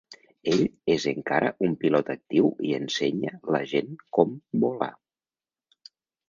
[0.51, 0.61] Ell
[0.93, 4.33] és encara un pilot actiu i ensenya la gent com
[4.65, 4.91] volar.